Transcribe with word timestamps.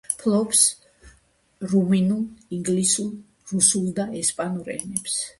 ფლობს 0.19 0.61
რუმინულ, 1.73 2.23
ინგლისურ, 2.57 3.11
რუსულ 3.51 3.85
და 3.99 4.07
ესპანურ 4.23 4.73
ენებს. 4.77 5.19